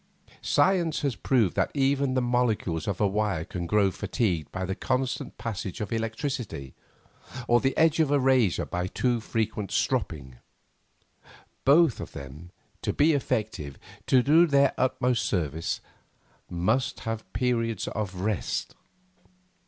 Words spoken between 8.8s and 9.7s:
too frequent